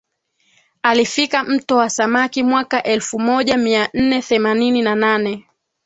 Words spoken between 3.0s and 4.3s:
moja mia nne